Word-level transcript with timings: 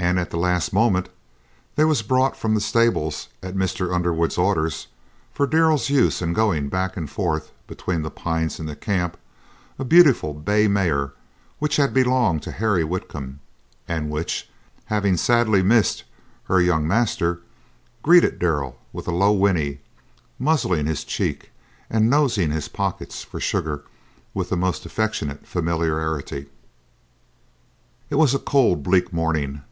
And 0.00 0.16
at 0.20 0.30
the 0.30 0.36
last 0.36 0.72
moment 0.72 1.08
there 1.74 1.86
was 1.88 2.02
brought 2.02 2.36
from 2.36 2.54
the 2.54 2.60
stables 2.60 3.28
at 3.42 3.56
Mr. 3.56 3.92
Underwood's 3.92 4.38
orders, 4.38 4.86
for 5.34 5.44
Darrell's 5.44 5.90
use 5.90 6.22
in 6.22 6.34
going 6.34 6.68
back 6.68 6.96
and 6.96 7.10
forth 7.10 7.50
between 7.66 8.02
The 8.02 8.10
Pines 8.10 8.60
and 8.60 8.68
the 8.68 8.76
camp, 8.76 9.16
a 9.76 9.84
beautiful 9.84 10.34
bay 10.34 10.68
mare 10.68 11.14
which 11.58 11.76
had 11.78 11.92
belonged 11.92 12.44
to 12.44 12.52
Harry 12.52 12.84
Whitcomb, 12.84 13.40
and 13.88 14.08
which, 14.08 14.48
having 14.84 15.16
sadly 15.16 15.64
missed 15.64 16.04
her 16.44 16.60
young 16.60 16.86
master, 16.86 17.40
greeted 18.04 18.38
Darrell 18.38 18.78
with 18.92 19.08
a 19.08 19.12
low 19.12 19.32
whinny, 19.32 19.80
muzzling 20.38 20.86
his 20.86 21.02
cheek 21.02 21.50
and 21.90 22.08
nosing 22.08 22.52
his 22.52 22.68
pockets 22.68 23.24
for 23.24 23.40
sugar 23.40 23.82
with 24.32 24.48
the 24.48 24.56
most 24.56 24.86
affectionate 24.86 25.44
familiarity. 25.44 26.46
It 28.10 28.14
was 28.14 28.32
a 28.32 28.38
cold, 28.38 28.84
bleak 28.84 29.12
morning. 29.12 29.62